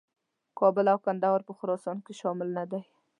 کابل 0.59 0.85
او 0.93 0.99
کندهار 1.05 1.41
په 1.47 1.53
خراسان 1.57 1.97
کې 2.05 2.13
شامل 2.21 2.47
نه 2.57 2.63
دي. 2.71 2.81